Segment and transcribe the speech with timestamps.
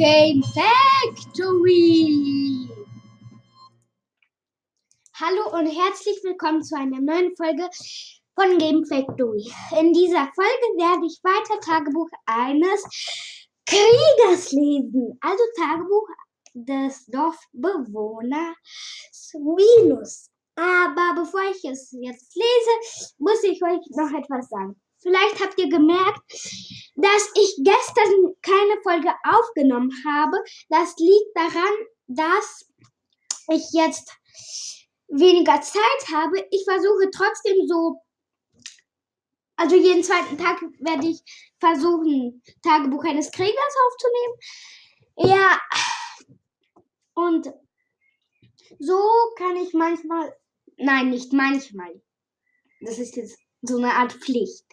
[0.00, 2.00] Game Factory.
[5.12, 7.68] Hallo und herzlich willkommen zu einer neuen Folge
[8.34, 9.52] von Game Factory.
[9.78, 12.82] In dieser Folge werde ich weiter Tagebuch eines
[13.66, 15.18] Kriegers lesen.
[15.20, 16.08] Also Tagebuch
[16.54, 18.56] des Dorfbewohners
[19.34, 20.30] Venus.
[20.56, 24.80] Aber bevor ich es jetzt lese, muss ich euch noch etwas sagen.
[25.00, 26.20] Vielleicht habt ihr gemerkt,
[26.94, 30.36] dass ich gestern keine Folge aufgenommen habe.
[30.68, 31.72] Das liegt daran,
[32.06, 32.66] dass
[33.48, 34.12] ich jetzt
[35.08, 36.46] weniger Zeit habe.
[36.50, 38.02] Ich versuche trotzdem so,
[39.56, 41.22] also jeden zweiten Tag werde ich
[41.58, 44.34] versuchen, Tagebuch eines Kriegers aufzunehmen.
[45.32, 45.60] Ja,
[47.14, 47.52] und
[48.78, 48.98] so
[49.36, 50.34] kann ich manchmal,
[50.76, 52.00] nein, nicht manchmal.
[52.80, 54.64] Das ist jetzt so eine Art Pflicht.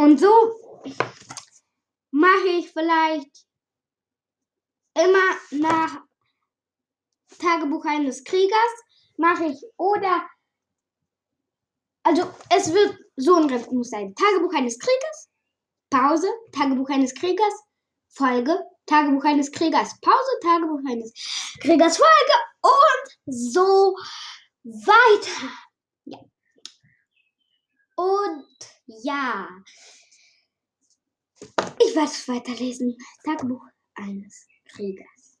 [0.00, 0.32] Und so
[2.10, 3.46] mache ich vielleicht
[4.94, 6.00] immer nach
[7.38, 8.72] Tagebuch eines Kriegers,
[9.18, 10.26] mache ich oder,
[12.02, 14.14] also es wird so ein Rhythmus sein.
[14.14, 15.28] Tagebuch eines Kriegers,
[15.90, 17.54] Pause, Tagebuch eines Kriegers,
[18.08, 21.12] Folge, Tagebuch eines Kriegers, Pause, Tagebuch eines
[21.60, 23.94] Kriegers, Folge und so
[24.64, 25.50] weiter.
[26.06, 26.18] Ja.
[27.96, 28.46] Und
[29.02, 29.48] ja.
[31.78, 32.96] Ich werde es weiterlesen.
[33.24, 35.38] Tagebuch eines Kriegers.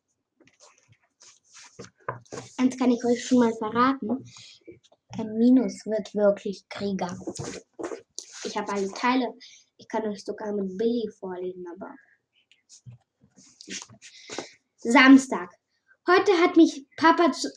[2.56, 4.24] Eins kann ich euch schon mal verraten.
[5.18, 7.18] Minus wird wirklich Krieger.
[8.44, 9.34] Ich habe alle Teile.
[9.76, 11.94] Ich kann euch sogar mit Billy vorlesen, aber.
[14.78, 15.50] Samstag.
[16.06, 17.48] Heute hat mich Papa zu,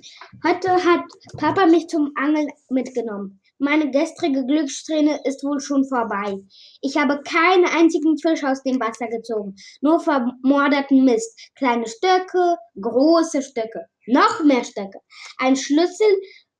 [0.43, 1.05] heute hat
[1.37, 3.41] Papa mich zum Angeln mitgenommen.
[3.63, 6.35] Meine gestrige Glückssträhne ist wohl schon vorbei.
[6.81, 11.39] Ich habe keinen einzigen Fisch aus dem Wasser gezogen, nur vermorderten Mist.
[11.55, 14.99] Kleine Stöcke, große Stöcke, noch mehr Stöcke,
[15.37, 16.13] ein Schlüssel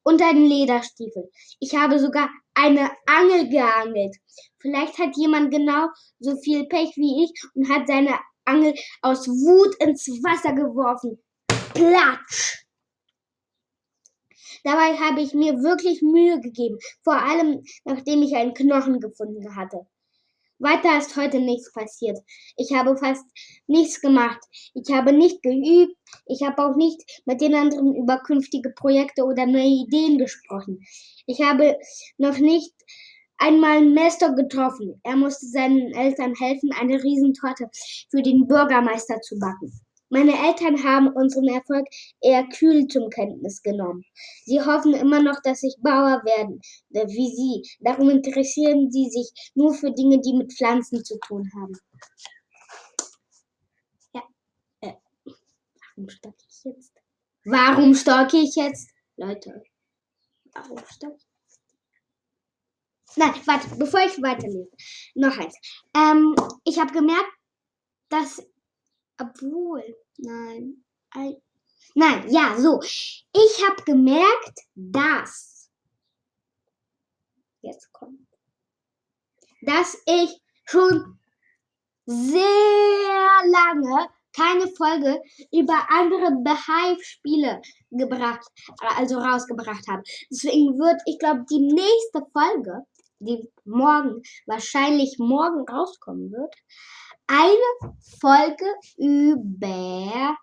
[0.04, 1.30] und einen Lederstiefel.
[1.60, 4.16] Ich habe sogar eine Angel geangelt.
[4.62, 5.88] Vielleicht hat jemand genau
[6.20, 11.22] so viel Pech wie ich und hat seine Angel aus Wut ins Wasser geworfen.
[11.74, 12.63] Platsch!
[14.64, 19.86] Dabei habe ich mir wirklich Mühe gegeben, vor allem nachdem ich einen Knochen gefunden hatte.
[20.60, 22.18] Weiter ist heute nichts passiert.
[22.56, 23.26] Ich habe fast
[23.68, 24.40] nichts gemacht.
[24.74, 25.98] Ich habe nicht geübt.
[26.26, 30.80] Ich habe auch nicht mit den anderen über künftige Projekte oder neue Ideen gesprochen.
[31.26, 31.78] Ich habe
[32.18, 32.74] noch nicht
[33.38, 35.02] einmal Mestor getroffen.
[35.04, 37.70] Er musste seinen Eltern helfen, eine Riesentorte
[38.10, 39.83] für den Bürgermeister zu backen.
[40.14, 41.88] Meine Eltern haben unseren Erfolg
[42.22, 44.06] eher kühl zum Kenntnis genommen.
[44.46, 47.78] Sie hoffen immer noch, dass ich Bauer werden, äh, wie Sie.
[47.80, 51.74] Darum interessieren sie sich nur für Dinge, die mit Pflanzen zu tun haben.
[54.14, 54.22] Ja.
[54.82, 54.94] Äh,
[55.96, 56.94] warum stocke ich jetzt?
[57.46, 58.92] Warum stocke ich jetzt?
[59.18, 59.64] Leute,
[60.54, 61.26] warum stocke ich?
[63.16, 64.70] Nein, warte, bevor ich weiterlese.
[65.16, 65.56] Noch eins.
[65.96, 66.36] Ähm,
[66.66, 67.32] ich habe gemerkt,
[68.10, 68.44] dass
[69.20, 71.36] obwohl, nein, ein,
[71.96, 72.82] nein, ja, so.
[72.82, 75.70] Ich habe gemerkt, dass,
[77.62, 78.28] jetzt kommt,
[79.62, 81.20] dass ich schon
[82.06, 82.42] sehr
[83.46, 85.22] lange keine Folge
[85.52, 88.46] über andere Behive-Spiele gebracht,
[88.98, 90.04] also rausgebracht habe.
[90.30, 92.86] Deswegen wird, ich glaube, die nächste Folge,
[93.20, 96.56] die morgen, wahrscheinlich morgen rauskommen wird,
[97.28, 98.66] eine Folge
[98.98, 100.38] über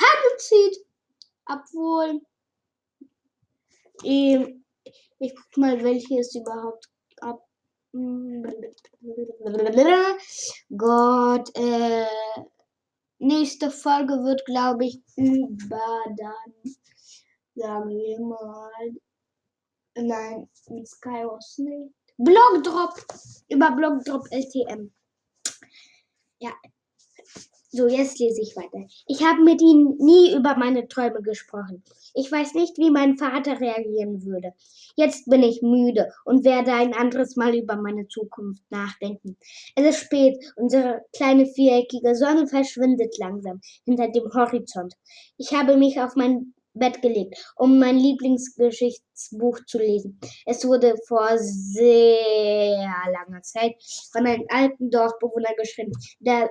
[0.00, 0.86] Handelszieht.
[1.46, 2.20] Obwohl,
[4.04, 4.64] ähm,
[5.18, 6.88] ich guck mal, welche es überhaupt
[7.20, 7.46] ab.
[10.76, 12.06] Gott, äh,
[13.18, 16.74] nächste Folge wird, glaube ich, über dann,
[17.54, 18.92] sagen wir mal,
[19.96, 21.99] nein, mit Skywars nicht.
[22.22, 22.92] Blogdrop
[23.48, 24.92] über Blogdrop LTM.
[26.38, 26.50] Ja.
[27.72, 28.84] So, jetzt lese ich weiter.
[29.06, 31.82] Ich habe mit ihnen nie über meine Träume gesprochen.
[32.12, 34.52] Ich weiß nicht, wie mein Vater reagieren würde.
[34.96, 39.38] Jetzt bin ich müde und werde ein anderes Mal über meine Zukunft nachdenken.
[39.74, 40.36] Es ist spät.
[40.56, 44.92] Unsere kleine viereckige Sonne verschwindet langsam hinter dem Horizont.
[45.38, 50.18] Ich habe mich auf mein Bett gelegt, um mein Lieblingsgeschichtsbuch zu lesen.
[50.46, 53.74] Es wurde vor sehr langer Zeit
[54.12, 56.48] von einem alten Dorfbewohner geschrieben, der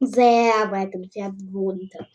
[0.00, 2.06] sehr weit entfernt wohnte.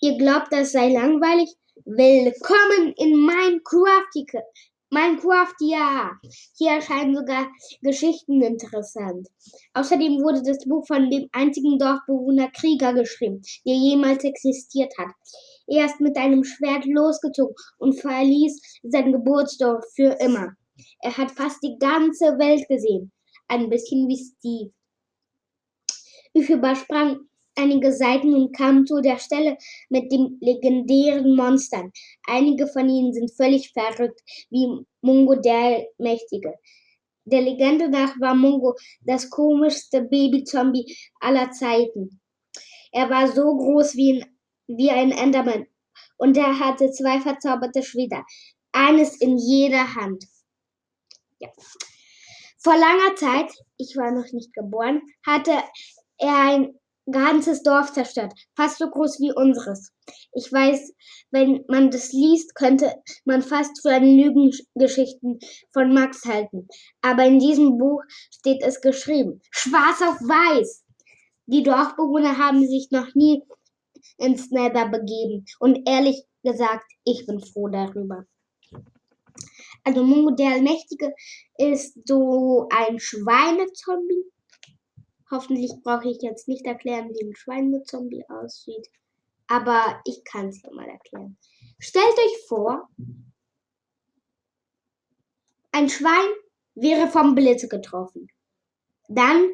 [0.00, 1.50] Ihr glaubt, das sei langweilig?
[1.84, 4.44] Willkommen in Minecraft.
[4.90, 6.10] Minecraft, ja.
[6.56, 7.48] Hier erscheinen sogar
[7.80, 9.28] Geschichten interessant.
[9.74, 15.14] Außerdem wurde das Buch von dem einzigen Dorfbewohner Krieger geschrieben, der jemals existiert hat.
[15.70, 20.48] Er ist mit einem Schwert losgezogen und verließ sein Geburtsdorf für immer.
[21.00, 23.12] Er hat fast die ganze Welt gesehen.
[23.46, 24.72] Ein bisschen wie Steve.
[26.32, 27.20] Ich übersprang
[27.54, 29.56] einige Seiten und kam zu der Stelle
[29.88, 31.92] mit den legendären Monstern.
[32.26, 34.20] Einige von ihnen sind völlig verrückt,
[34.50, 36.54] wie Mungo der Mächtige.
[37.24, 42.20] Der Legende nach war Mungo das komischste Baby-Zombie aller Zeiten.
[42.90, 44.39] Er war so groß wie ein,
[44.76, 45.66] wie ein Enderman
[46.16, 48.24] und er hatte zwei verzauberte Schwerter,
[48.72, 50.24] eines in jeder Hand.
[51.38, 51.48] Ja.
[52.58, 55.52] Vor langer Zeit, ich war noch nicht geboren, hatte
[56.18, 56.80] er ein
[57.10, 59.92] ganzes Dorf zerstört, fast so groß wie unseres.
[60.34, 60.92] Ich weiß,
[61.30, 62.92] wenn man das liest, könnte
[63.24, 65.38] man fast für eine Lügengeschichten
[65.72, 66.68] von Max halten.
[67.00, 70.84] Aber in diesem Buch steht es geschrieben, schwarz auf weiß.
[71.46, 73.42] Die Dorfbewohner haben sich noch nie
[74.20, 75.44] ins Nether begeben.
[75.58, 78.26] Und ehrlich gesagt, ich bin froh darüber.
[79.84, 81.14] Also Mungo der Allmächtige
[81.56, 84.24] ist so ein Schweinezombie
[85.30, 88.88] Hoffentlich brauche ich jetzt nicht erklären, wie ein Schweinezombie aussieht.
[89.46, 91.36] Aber ich kann es ja mal erklären.
[91.78, 92.88] Stellt euch vor,
[95.72, 96.30] ein Schwein
[96.74, 98.28] wäre vom Blitz getroffen.
[99.08, 99.50] Dann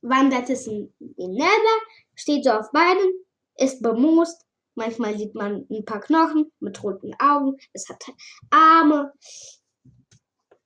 [0.00, 1.78] wandert es in den Nether,
[2.14, 3.12] steht so auf Beinen,
[3.60, 4.46] ist bemoost.
[4.74, 7.56] Manchmal sieht man ein paar Knochen mit roten Augen.
[7.72, 8.02] Es hat
[8.50, 9.12] Arme.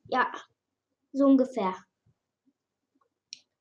[0.09, 0.31] Ja,
[1.13, 1.75] so ungefähr.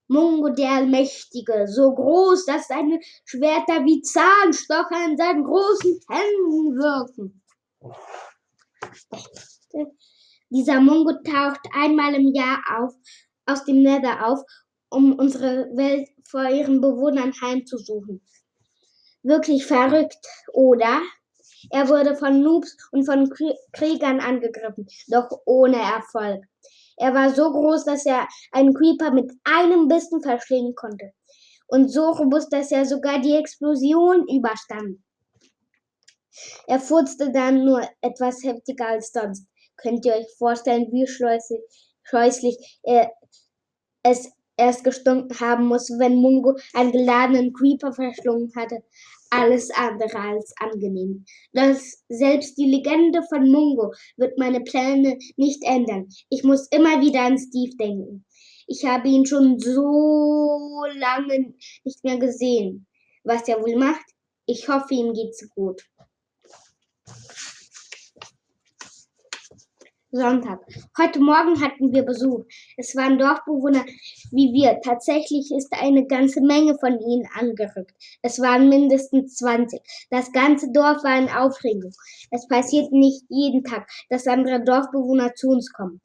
[0.08, 7.42] Mungo der Allmächtige, so groß, dass seine Schwerter wie Zahnstocher in seinen großen Händen wirken.
[10.50, 12.94] Dieser Mungo taucht einmal im Jahr auf,
[13.48, 14.40] aus dem Nether auf,
[14.90, 18.22] um unsere Welt vor ihren Bewohnern heimzusuchen.
[19.24, 20.18] Wirklich verrückt,
[20.54, 21.02] oder?
[21.72, 23.30] Er wurde von Noobs und von
[23.72, 26.44] Kriegern angegriffen, doch ohne Erfolg.
[26.98, 31.14] Er war so groß, dass er einen Creeper mit einem Bissen verschlingen konnte.
[31.68, 35.00] Und so robust, dass er sogar die Explosion überstand.
[36.68, 39.48] Er furzte dann nur etwas heftiger als sonst.
[39.78, 43.12] Könnt ihr euch vorstellen, wie scheußlich er
[44.04, 48.84] es erst gestunken haben muss, wenn Mungo einen geladenen Creeper verschlungen hatte
[49.34, 51.26] alles andere als angenehm.
[51.54, 56.08] Das, selbst die Legende von Mungo wird meine Pläne nicht ändern.
[56.30, 58.26] Ich muss immer wieder an Steve denken.
[58.68, 61.54] Ich habe ihn schon so lange
[61.84, 62.86] nicht mehr gesehen.
[63.24, 64.06] Was er wohl macht?
[64.46, 65.82] Ich hoffe, ihm geht's gut.
[70.16, 70.60] Sonntag.
[70.96, 72.44] Heute Morgen hatten wir Besuch.
[72.78, 73.84] Es waren Dorfbewohner
[74.30, 74.80] wie wir.
[74.86, 77.96] Tatsächlich ist eine ganze Menge von ihnen angerückt.
[78.22, 79.82] Es waren mindestens 20.
[80.12, 81.94] Das ganze Dorf war in Aufregung.
[82.30, 86.00] Es passiert nicht jeden Tag, dass andere Dorfbewohner zu uns kommen.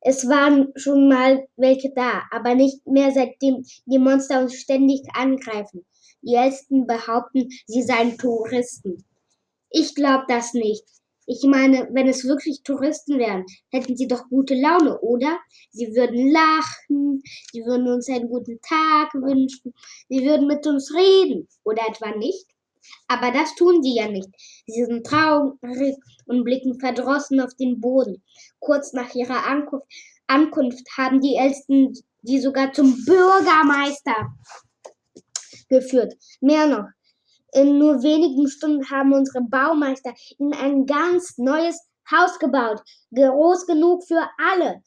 [0.00, 5.86] Es waren schon mal welche da, aber nicht mehr seitdem die Monster uns ständig angreifen.
[6.20, 9.04] Die Ältesten behaupten, sie seien Touristen.
[9.70, 10.84] Ich glaube das nicht.
[11.26, 15.38] Ich meine, wenn es wirklich Touristen wären, hätten sie doch gute Laune, oder?
[15.70, 19.74] Sie würden lachen, sie würden uns einen guten Tag wünschen,
[20.08, 22.46] sie würden mit uns reden, oder etwa nicht?
[23.08, 24.28] Aber das tun sie ja nicht.
[24.66, 28.22] Sie sind traurig und blicken verdrossen auf den Boden.
[28.60, 29.86] Kurz nach ihrer Ankunft,
[30.28, 31.92] Ankunft haben die Ältesten
[32.22, 34.34] sie sogar zum Bürgermeister
[35.68, 36.14] geführt.
[36.40, 36.86] Mehr noch,
[37.56, 42.82] in nur wenigen Stunden haben unsere Baumeister ihnen ein ganz neues Haus gebaut,
[43.14, 44.82] groß genug für alle.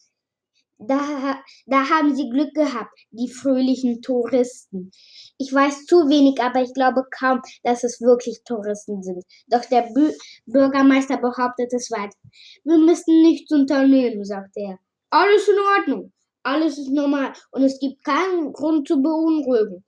[0.77, 4.91] Da, da haben sie Glück gehabt, die fröhlichen Touristen.
[5.37, 9.25] Ich weiß zu wenig, aber ich glaube kaum, dass es wirklich Touristen sind.
[9.47, 10.13] Doch der Bü
[10.45, 12.15] Bürgermeister behauptet es weiter.
[12.63, 14.79] Wir müssen nichts unternehmen, sagte er.
[15.09, 19.83] Alles in Ordnung, alles ist normal und es gibt keinen Grund zu beunruhigen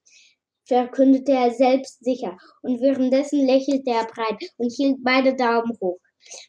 [0.71, 5.99] verkündete er selbstsicher, und währenddessen lächelte er breit und hielt beide Daumen hoch.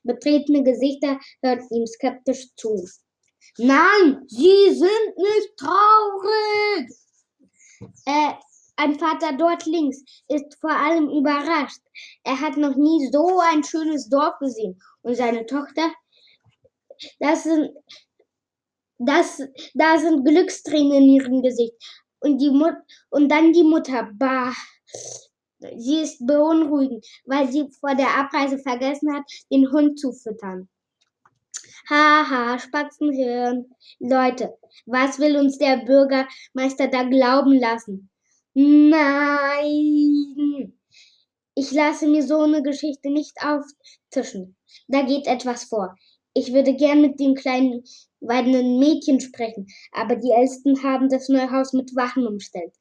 [0.05, 2.88] Betretene Gesichter hörten ihm skeptisch zu.
[3.59, 6.88] Nein, Sie sind nicht traurig!
[8.07, 8.35] Äh,
[8.76, 11.83] ein Vater dort links ist vor allem überrascht.
[12.23, 14.81] Er hat noch nie so ein schönes Dorf gesehen.
[15.02, 15.93] Und seine Tochter,
[17.19, 17.71] das sind,
[18.99, 19.43] das,
[19.75, 21.75] da sind Glückstränen in ihrem Gesicht
[22.23, 22.76] und die Mut
[23.11, 24.11] und dann die Mutter.
[24.14, 24.52] Bah.
[25.76, 30.69] Sie ist beunruhigend, weil sie vor der Abreise vergessen hat, den Hund zu füttern.
[31.88, 33.67] Haha, Spatzenhirn.
[33.99, 38.11] Leute, was will uns der Bürgermeister da glauben lassen?
[38.55, 39.93] Nein!
[41.55, 44.57] Ich lasse mir so eine Geschichte nicht auftischen.
[44.88, 45.97] Da geht etwas vor.
[46.34, 47.84] Ich würde gern mit dem kleinen
[48.20, 52.72] weidenden Mädchen sprechen, aber die Ältesten haben das neue Haus mit Wachen umstellt.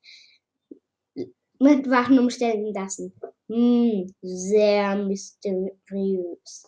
[1.60, 3.14] Mit Wachen umstellen lassen.
[3.48, 6.64] Hm, sehr mysteriös.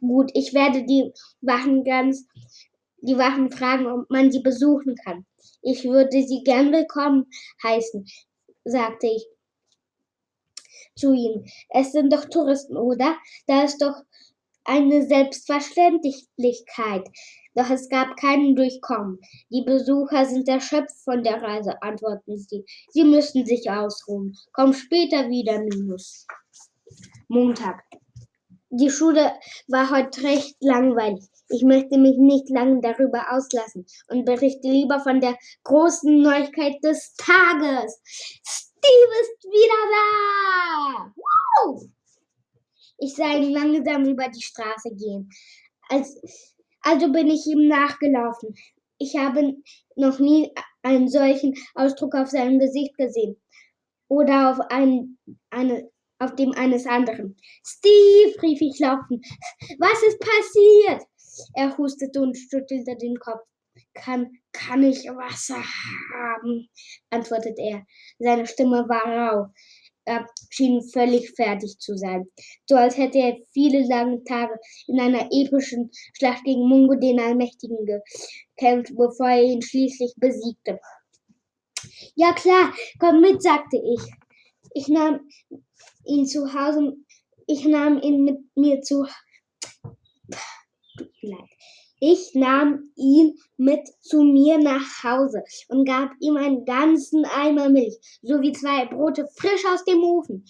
[0.00, 2.26] Gut, ich werde die Wachen ganz,
[3.00, 5.24] die Wachen fragen, ob man sie besuchen kann.
[5.62, 7.26] Ich würde sie gern willkommen
[7.62, 8.06] heißen,
[8.64, 9.26] sagte ich
[10.96, 11.44] zu ihm.
[11.70, 13.16] Es sind doch Touristen, oder?
[13.46, 13.94] Da ist doch
[14.64, 17.08] eine Selbstverständlichkeit.
[17.54, 19.18] Doch es gab keinen Durchkommen.
[19.50, 22.64] Die Besucher sind erschöpft von der Reise, antworten sie.
[22.90, 24.36] Sie müssen sich ausruhen.
[24.52, 26.26] Komm später wieder, Minus.
[27.28, 27.82] Montag.
[28.72, 29.32] Die Schule
[29.66, 31.24] war heute recht langweilig.
[31.48, 37.16] Ich möchte mich nicht lange darüber auslassen und berichte lieber von der großen Neuigkeit des
[37.16, 38.00] Tages.
[38.46, 41.12] Steve ist wieder da!
[41.16, 41.90] Wow!
[43.00, 45.30] Ich sah ihn langsam über die Straße gehen.
[45.88, 46.20] Als,
[46.82, 48.54] also bin ich ihm nachgelaufen.
[48.98, 49.54] Ich habe
[49.96, 50.52] noch nie
[50.82, 53.40] einen solchen Ausdruck auf seinem Gesicht gesehen.
[54.08, 57.36] Oder auf, einen, eine, auf dem eines anderen.
[57.64, 59.26] Steve, rief ich laufend.
[59.78, 61.06] Was ist passiert?
[61.54, 63.40] Er hustete und schüttelte den Kopf.
[63.94, 65.62] Kann, kann ich Wasser
[66.14, 66.68] haben?
[67.08, 67.86] antwortete er.
[68.18, 69.46] Seine Stimme war rau.
[70.04, 72.26] Er schien völlig fertig zu sein.
[72.66, 77.78] So als hätte er viele lange Tage in einer epischen Schlacht gegen Mungo den Allmächtigen
[77.86, 80.80] gekämpft, bevor er ihn schließlich besiegte.
[82.14, 84.00] Ja klar, komm mit, sagte ich.
[84.74, 85.20] Ich nahm
[86.04, 86.96] ihn zu Hause,
[87.46, 89.06] ich nahm ihn mit mir zu.
[90.96, 91.50] Tut mir leid.
[92.02, 97.98] Ich nahm ihn mit zu mir nach Hause und gab ihm einen ganzen Eimer Milch
[98.22, 100.46] sowie zwei Brote frisch aus dem Ofen.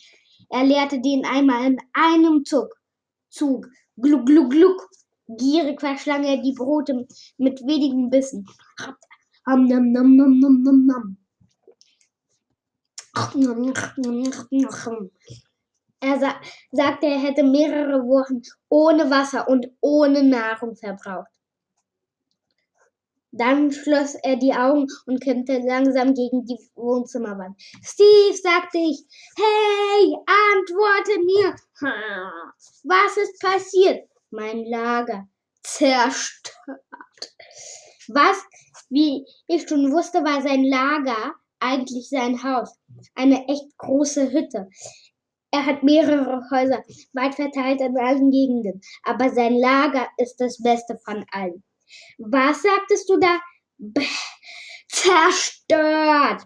[0.49, 2.77] Er leerte den Eimer in einem Zug.
[3.31, 3.67] Zug.
[3.97, 4.89] Gluck, gluck, gluck.
[5.27, 8.47] Gierig verschlang er die Brote mit wenigen Bissen.
[9.45, 11.17] Ham, nam, nam, nam, nam, nam, nam.
[16.03, 16.35] Er sa
[16.71, 21.29] sagte, er hätte mehrere Wochen ohne Wasser und ohne Nahrung verbraucht.
[23.33, 27.61] Dann schloss er die Augen und kämmte langsam gegen die Wohnzimmerwand.
[27.83, 29.05] Steve, sagte ich.
[29.37, 31.55] Hey, antworte mir.
[32.85, 34.09] Was ist passiert?
[34.31, 35.29] Mein Lager
[35.63, 36.57] zerstört.
[38.09, 38.43] Was?
[38.89, 42.77] Wie ich schon wusste, war sein Lager eigentlich sein Haus.
[43.15, 44.69] Eine echt große Hütte.
[45.53, 46.83] Er hat mehrere Häuser,
[47.13, 48.81] weit verteilt in allen Gegenden.
[49.05, 51.63] Aber sein Lager ist das Beste von allen.
[52.19, 53.41] Was sagtest du da?
[53.79, 54.07] Bäh,
[54.89, 56.43] zerstört.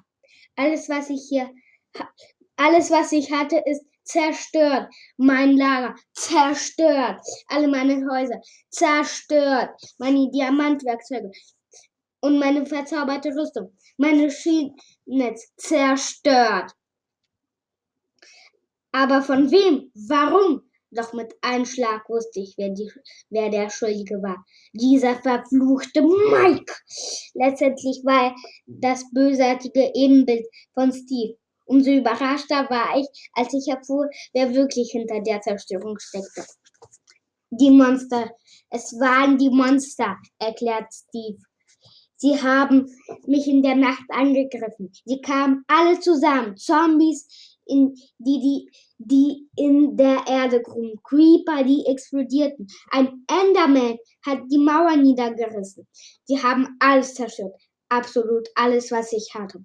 [0.56, 1.50] Alles, was ich hier,
[2.56, 4.92] alles, was ich hatte, ist zerstört.
[5.16, 7.20] Mein Lager zerstört.
[7.48, 9.70] Alle meine Häuser zerstört.
[9.98, 11.30] Meine Diamantwerkzeuge
[12.20, 13.76] und meine verzauberte Rüstung.
[13.96, 16.72] Meine Schienennetz zerstört.
[18.92, 19.90] Aber von wem?
[19.94, 20.62] Warum?
[20.94, 22.90] Doch mit einem Schlag wusste ich, wer, die,
[23.30, 24.44] wer der Schuldige war.
[24.72, 26.72] Dieser verfluchte Mike.
[27.34, 28.34] Letztendlich war er
[28.66, 31.36] das bösartige Ebenbild von Steve.
[31.66, 36.44] Umso überraschter war ich, als ich erfuhr, wer wirklich hinter der Zerstörung steckte.
[37.50, 38.30] Die Monster.
[38.70, 41.38] Es waren die Monster, erklärt Steve.
[42.16, 42.86] Sie haben
[43.26, 44.90] mich in der Nacht angegriffen.
[45.04, 46.56] Sie kamen alle zusammen.
[46.56, 51.00] Zombies, in, die, die, die in der Erde gruben.
[51.02, 52.66] Creeper, die explodierten.
[52.90, 55.86] Ein Enderman hat die Mauer niedergerissen.
[56.24, 57.54] Sie haben alles zerstört.
[57.88, 59.64] Absolut alles, was ich hatte.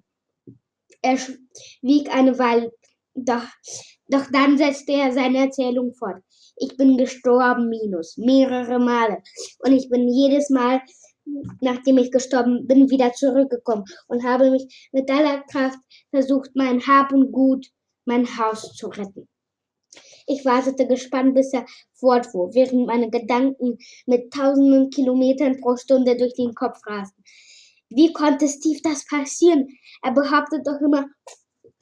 [1.02, 2.70] Er schwieg eine Weile,
[3.14, 3.44] doch,
[4.08, 6.22] doch dann setzte er seine Erzählung fort.
[6.56, 9.22] Ich bin gestorben, minus, mehrere Male.
[9.60, 10.82] Und ich bin jedes Mal,
[11.60, 15.78] nachdem ich gestorben bin, wieder zurückgekommen und habe mich mit aller Kraft
[16.10, 17.66] versucht, mein Hab und Gut
[18.04, 19.28] mein Haus zu retten.
[20.26, 26.34] Ich wartete gespannt, bis er fortfuhr, während meine Gedanken mit tausenden Kilometern pro Stunde durch
[26.34, 27.24] den Kopf rasten.
[27.88, 29.66] Wie konnte Steve das passieren?
[30.02, 31.06] Er behauptet doch immer,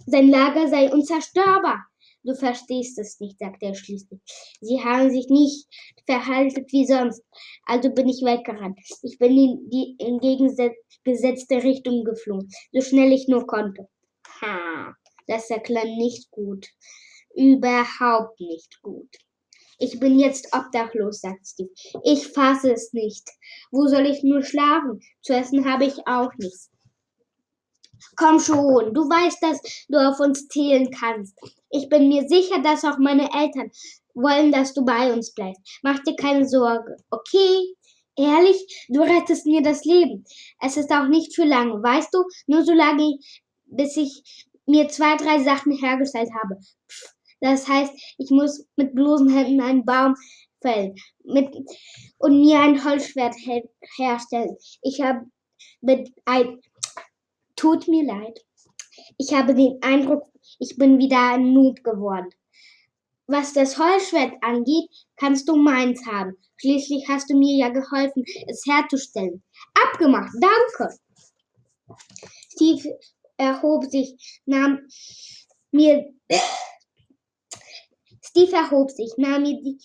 [0.06, 1.84] sein Lager sei unzerstörbar.
[2.24, 4.20] Du verstehst es nicht, sagte er schließlich.
[4.60, 5.66] Sie haben sich nicht
[6.06, 7.22] verhalten wie sonst.
[7.64, 8.78] Also bin ich weggerannt.
[9.02, 13.88] Ich bin in die entgegengesetzte Richtung geflogen, so schnell ich nur konnte.
[14.40, 14.94] Ha,
[15.28, 16.66] das erklang nicht gut.
[17.34, 19.08] Überhaupt nicht gut.
[19.78, 21.70] Ich bin jetzt obdachlos, sagt Steve.
[22.02, 23.28] Ich fasse es nicht.
[23.70, 25.00] Wo soll ich nur schlafen?
[25.22, 26.70] Zu essen habe ich auch nichts.
[28.16, 31.36] Komm schon, du weißt, dass du auf uns zählen kannst.
[31.70, 33.70] Ich bin mir sicher, dass auch meine Eltern
[34.14, 35.62] wollen, dass du bei uns bleibst.
[35.82, 37.74] Mach dir keine Sorge, okay?
[38.16, 40.24] Ehrlich, du rettest mir das Leben.
[40.60, 42.24] Es ist auch nicht für lange, weißt du?
[42.48, 43.18] Nur so lange,
[43.66, 46.58] bis ich mir zwei, drei Sachen hergestellt habe.
[47.40, 50.14] Das heißt, ich muss mit bloßen Händen einen Baum
[50.60, 50.94] fällen
[51.24, 51.54] mit,
[52.18, 53.62] und mir ein Holzschwert her
[53.96, 54.56] herstellen.
[54.82, 55.26] Ich habe
[55.80, 56.60] mit ein,
[57.56, 58.40] tut mir leid.
[59.16, 60.24] Ich habe den Eindruck,
[60.58, 62.30] ich bin wieder ein Noob geworden.
[63.26, 66.36] Was das Holzschwert angeht, kannst du meins haben.
[66.56, 69.42] Schließlich hast du mir ja geholfen, es herzustellen.
[69.74, 70.94] Abgemacht, danke.
[72.50, 72.98] Steve
[73.38, 74.86] erhob sich, nahm
[75.70, 76.12] mir
[78.38, 79.78] Steve erhob sich, nahm mir die.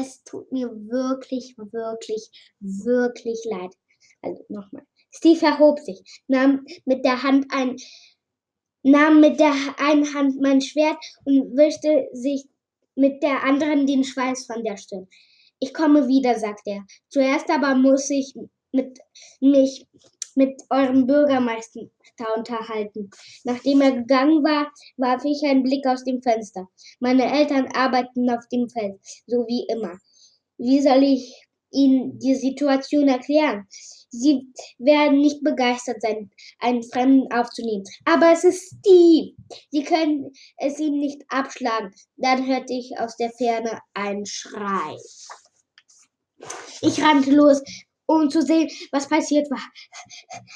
[0.00, 2.30] Es tut mir wirklich, wirklich,
[2.60, 3.74] wirklich leid.
[4.22, 4.86] Also nochmal.
[5.10, 7.76] Steve erhob sich, nahm mit der Hand ein,
[8.82, 12.46] nahm mit der einen Hand mein Schwert und wischte sich
[12.94, 15.08] mit der anderen den Schweiß von der Stirn.
[15.58, 16.86] Ich komme wieder, sagte er.
[17.08, 18.34] Zuerst aber muss ich
[18.72, 18.98] mit
[19.40, 19.86] mich
[20.36, 21.80] mit eurem Bürgermeister
[22.36, 23.10] unterhalten.
[23.44, 26.68] Nachdem er gegangen war, warf ich einen Blick aus dem Fenster.
[27.00, 29.98] Meine Eltern arbeiten auf dem Feld, so wie immer.
[30.58, 33.66] Wie soll ich Ihnen die Situation erklären?
[34.08, 34.46] Sie
[34.78, 37.84] werden nicht begeistert sein, einen Fremden aufzunehmen.
[38.04, 39.34] Aber es ist Steve.
[39.70, 41.92] Sie können es ihm nicht abschlagen.
[42.16, 44.96] Dann hörte ich aus der Ferne einen Schrei.
[46.82, 47.62] Ich rannte los,
[48.06, 49.62] um zu sehen, was passiert war.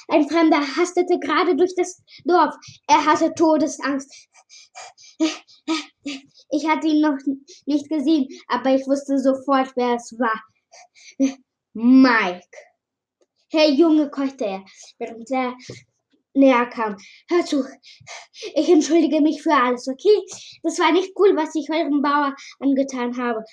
[0.08, 2.54] Ein Fremder hastete gerade durch das Dorf.
[2.86, 4.28] Er hatte Todesangst.
[6.50, 7.18] Ich hatte ihn noch
[7.66, 10.42] nicht gesehen, aber ich wusste sofort, wer es war.
[11.74, 12.46] Mike.
[13.48, 14.64] Hey Junge, keuchte er,
[14.98, 15.54] während er
[16.34, 16.96] näher kam.
[17.28, 17.64] Hör zu,
[18.54, 20.24] ich entschuldige mich für alles, okay?
[20.62, 23.44] Das war nicht cool, was ich eurem Bauer angetan habe.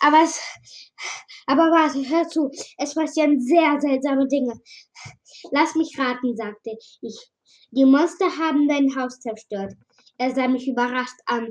[0.00, 0.40] Aber es,
[1.46, 4.60] aber warte, hör zu, es passieren sehr seltsame Dinge.
[5.50, 7.30] Lass mich raten, sagte ich.
[7.70, 9.74] Die Monster haben dein Haus zerstört.
[10.18, 11.48] Er sah mich überrascht an.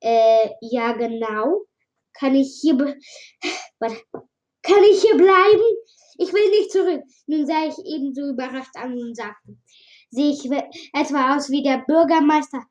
[0.00, 1.64] Äh, ja, genau.
[2.12, 2.76] Kann ich hier,
[3.78, 4.02] warte,
[4.62, 5.62] kann ich hier bleiben?
[6.18, 7.02] Ich will nicht zurück.
[7.26, 9.56] Nun sah ich ebenso überrascht an und sagte,
[10.10, 10.44] sehe ich
[10.92, 12.62] etwa aus wie der Bürgermeister?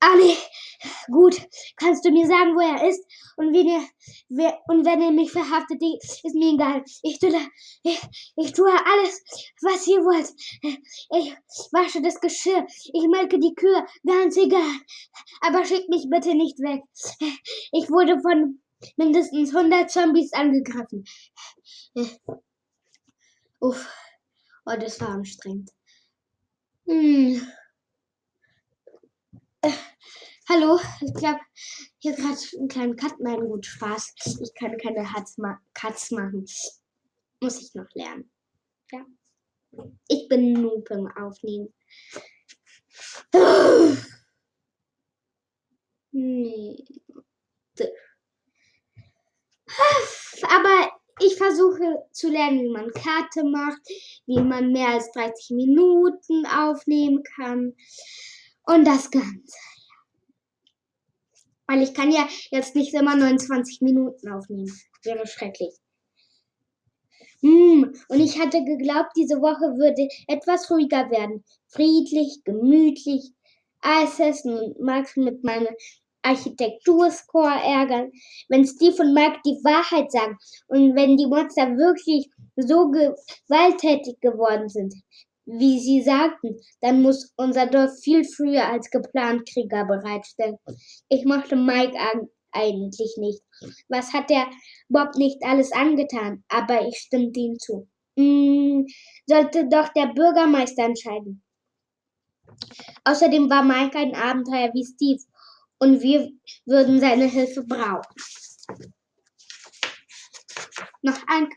[0.00, 0.36] Ah, nee.
[1.08, 1.40] Gut.
[1.76, 3.04] Kannst du mir sagen, wo er ist?
[3.36, 3.82] Und, wenn er,
[4.30, 6.82] wer, und wenn er mich verhaftet, ist mir egal.
[7.02, 7.32] Ich tue,
[7.82, 8.00] ich,
[8.36, 9.22] ich tue alles,
[9.62, 10.32] was ihr wollt.
[10.62, 11.36] Ich
[11.72, 12.66] wasche das Geschirr.
[12.92, 13.86] Ich melke die Kühe.
[14.06, 14.72] Ganz egal.
[15.42, 16.82] Aber schickt mich bitte nicht weg.
[17.72, 18.60] Ich wurde von
[18.96, 21.04] mindestens 100 Zombies angegriffen.
[23.60, 23.86] Uff.
[24.64, 25.70] Oh, das war anstrengend.
[26.86, 27.46] Hm.
[30.52, 31.38] Hallo, ich glaube,
[31.98, 33.20] hier gerade einen kleinen Cut.
[33.20, 34.14] Nein, gut, Spaß.
[34.42, 35.06] Ich kann keine
[35.74, 36.44] Cuts machen.
[37.40, 38.28] Muss ich noch lernen.
[38.90, 39.06] Ja.
[40.08, 41.72] Ich bin Noob im Aufnehmen.
[46.10, 46.84] Nee.
[50.48, 53.82] Aber ich versuche zu lernen, wie man Karte macht,
[54.26, 57.76] wie man mehr als 30 Minuten aufnehmen kann.
[58.64, 59.56] Und das Ganze.
[61.70, 64.72] Weil ich kann ja jetzt nicht immer 29 Minuten aufnehmen.
[65.04, 65.72] Wäre schrecklich.
[67.42, 71.44] Mm, und ich hatte geglaubt, diese Woche würde etwas ruhiger werden.
[71.68, 73.30] Friedlich, gemütlich,
[73.82, 75.74] Eis essen und Max mit meinem
[76.22, 78.10] Architekturscore ärgern.
[78.48, 84.68] Wenn Steve und Mike die Wahrheit sagen und wenn die Monster wirklich so gewalttätig geworden
[84.68, 84.92] sind,
[85.58, 90.58] wie Sie sagten, dann muss unser Dorf viel früher als geplant Krieger bereitstellen.
[91.08, 91.96] Ich mochte Mike
[92.52, 93.42] eigentlich nicht.
[93.88, 94.46] Was hat der
[94.88, 96.44] Bob nicht alles angetan?
[96.48, 97.88] Aber ich stimmte ihm zu.
[98.16, 98.86] Hm,
[99.26, 101.42] sollte doch der Bürgermeister entscheiden.
[103.04, 105.22] Außerdem war Mike ein Abenteuer wie Steve
[105.78, 106.30] und wir
[106.66, 108.14] würden seine Hilfe brauchen.
[111.02, 111.48] Noch ein,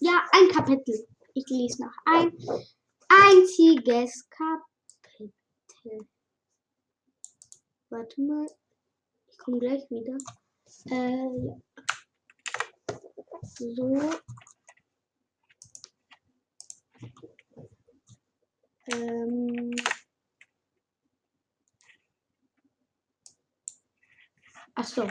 [0.00, 1.06] ja, ein Kapitel.
[1.34, 2.32] Ich lese noch ein
[3.08, 6.06] einziges Kapitel.
[7.90, 8.46] Warte mal.
[9.30, 10.18] Ich komme gleich wieder.
[10.86, 11.56] Äh, ja.
[13.42, 14.20] So.
[18.92, 19.70] Ähm.
[24.82, 25.08] so.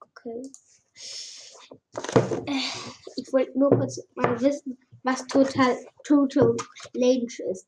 [0.00, 0.42] Okay.
[2.46, 2.60] Äh,
[3.16, 6.56] ich wollte nur kurz mal wissen, was total Total
[6.94, 7.66] Lange ist.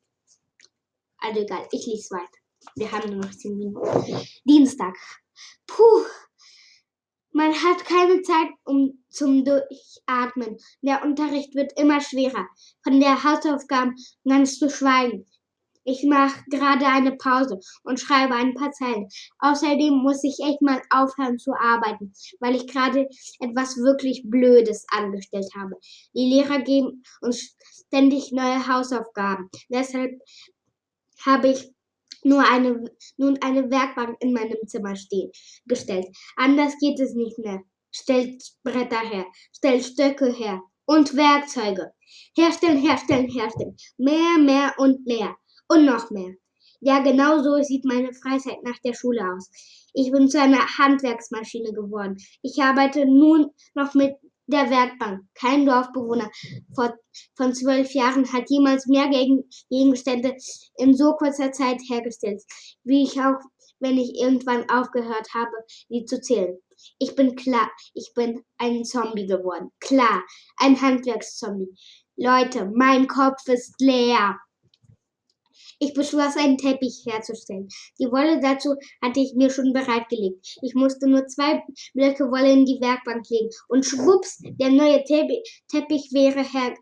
[1.17, 2.39] Also egal, ich lese weiter.
[2.75, 4.27] Wir haben nur noch 10 Minuten.
[4.43, 4.95] Dienstag.
[5.67, 6.05] Puh.
[7.31, 10.57] Man hat keine Zeit um zum Durchatmen.
[10.81, 12.47] Der Unterricht wird immer schwerer.
[12.83, 13.95] Von der Hausaufgaben
[14.27, 15.25] ganz zu schweigen.
[15.87, 19.07] Ich mache gerade eine Pause und schreibe ein paar Zeilen.
[19.37, 23.07] Außerdem muss ich echt mal aufhören zu arbeiten, weil ich gerade
[23.39, 25.75] etwas wirklich Blödes angestellt habe.
[26.15, 27.55] Die Lehrer geben uns
[27.87, 29.49] ständig neue Hausaufgaben.
[29.69, 30.19] Deshalb
[31.23, 31.71] habe ich
[32.23, 32.83] nur eine,
[33.17, 35.31] nun eine Werkbank in meinem Zimmer stehen,
[35.67, 36.07] gestellt.
[36.35, 37.61] Anders geht es nicht mehr.
[37.91, 41.91] Stellt Bretter her, stellt Stöcke her und Werkzeuge.
[42.35, 43.77] Herstellen, herstellen, herstellen.
[43.97, 45.35] Mehr, mehr und mehr.
[45.67, 46.35] Und noch mehr.
[46.81, 49.49] Ja, genau so sieht meine Freizeit nach der Schule aus.
[49.93, 52.17] Ich bin zu einer Handwerksmaschine geworden.
[52.41, 54.15] Ich arbeite nun noch mit
[54.47, 55.21] der Werkbank.
[55.33, 56.29] Kein Dorfbewohner
[56.75, 56.95] vor,
[57.35, 59.09] von zwölf Jahren hat jemals mehr
[59.69, 60.35] Gegenstände
[60.77, 62.43] in so kurzer Zeit hergestellt,
[62.83, 63.39] wie ich auch,
[63.79, 65.51] wenn ich irgendwann aufgehört habe,
[65.89, 66.57] sie zu zählen.
[66.99, 69.71] Ich bin klar, ich bin ein Zombie geworden.
[69.79, 70.23] Klar,
[70.57, 71.73] ein Handwerkszombie.
[72.17, 74.37] Leute, mein Kopf ist leer.
[75.79, 77.67] Ich beschloss, einen Teppich herzustellen.
[77.99, 80.57] Die Wolle dazu hatte ich mir schon bereitgelegt.
[80.61, 81.61] Ich musste nur zwei
[81.93, 86.75] Blöcke Wolle in die Werkbank legen und schwupps, der neue Teppich wäre her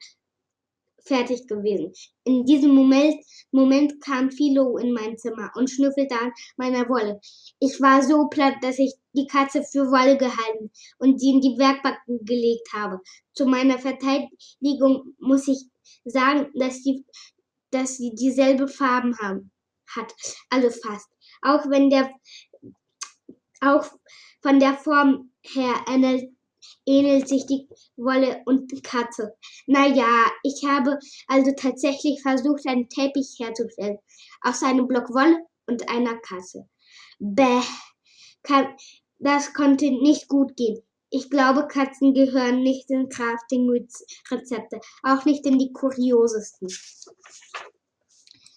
[1.06, 1.92] fertig gewesen.
[2.24, 3.16] In diesem Moment,
[3.52, 7.20] Moment kam Philo in mein Zimmer und schnüffelte an meiner Wolle.
[7.60, 11.58] Ich war so platt, dass ich die Katze für Wolle gehalten und sie in die
[11.58, 13.00] Werkbank gelegt habe.
[13.34, 15.66] Zu meiner Verteidigung muss ich
[16.06, 17.06] sagen, dass die
[17.74, 19.52] dass sie dieselbe Farben haben,
[19.96, 20.14] hat,
[20.50, 21.10] alle fast.
[21.42, 22.10] Auch wenn der,
[23.62, 23.86] auch
[24.42, 26.32] von der Form her ähnelt,
[26.86, 29.36] ähnelt sich die Wolle und die Katze.
[29.68, 33.98] Naja, ich habe also tatsächlich versucht, einen Teppich herzustellen
[34.42, 36.68] aus einem Block Wolle und einer Katze.
[37.20, 37.62] Bäh,
[38.44, 38.76] kann,
[39.20, 40.82] das konnte nicht gut gehen.
[41.16, 46.68] Ich glaube, Katzen gehören nicht in Crafting-Rezepte, auch nicht in die kuriosesten.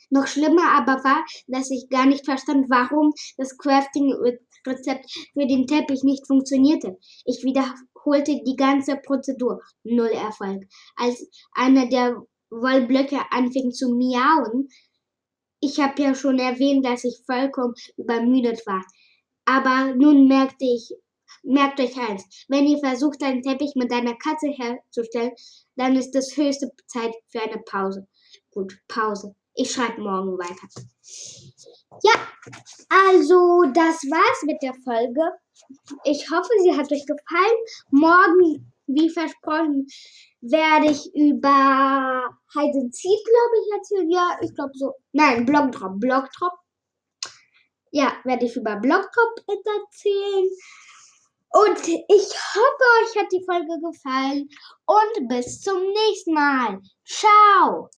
[0.09, 6.03] Noch schlimmer aber war, dass ich gar nicht verstand, warum das Crafting-Rezept für den Teppich
[6.03, 6.97] nicht funktionierte.
[7.27, 9.61] Ich wiederholte die ganze Prozedur.
[9.85, 10.65] Null Erfolg.
[10.97, 14.71] Als einer der Wollblöcke anfing zu miauen,
[15.61, 18.83] ich habe ja schon erwähnt, dass ich vollkommen übermüdet war.
[19.45, 20.95] Aber nun merkte ich,
[21.43, 25.33] merkt euch eins, wenn ihr versucht, einen Teppich mit einer Katze herzustellen,
[25.77, 28.07] dann ist es höchste Zeit für eine Pause.
[28.51, 29.35] Gut, Pause.
[29.55, 30.69] Ich schreibe morgen weiter.
[32.03, 32.13] Ja,
[33.09, 35.23] also das war's mit der Folge.
[36.05, 37.59] Ich hoffe, sie hat euch gefallen.
[37.91, 39.87] Morgen, wie versprochen,
[40.41, 44.11] werde ich über Hide and glaube ich, erzählen.
[44.11, 44.93] Ja, ich glaube so.
[45.13, 45.99] Nein, Blogdrop.
[45.99, 46.53] Blogdrop.
[47.91, 50.49] Ja, werde ich über Blogdrop erzählen.
[51.57, 54.47] Und ich hoffe, euch hat die Folge gefallen.
[54.85, 56.81] Und bis zum nächsten Mal.
[57.07, 57.85] Ciao.